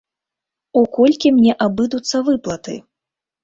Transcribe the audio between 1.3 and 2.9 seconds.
мне абыдуцца выплаты?